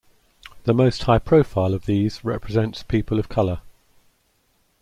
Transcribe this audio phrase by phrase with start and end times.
[0.63, 3.61] The most high profile of these represent people of color.